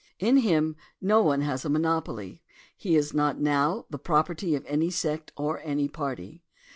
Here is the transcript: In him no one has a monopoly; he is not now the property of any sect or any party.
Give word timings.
In 0.17 0.37
him 0.37 0.77
no 0.99 1.21
one 1.21 1.41
has 1.41 1.63
a 1.63 1.69
monopoly; 1.69 2.41
he 2.75 2.95
is 2.95 3.13
not 3.13 3.39
now 3.39 3.85
the 3.91 3.99
property 3.99 4.55
of 4.55 4.65
any 4.65 4.89
sect 4.89 5.31
or 5.37 5.59
any 5.63 5.87
party. 5.87 6.41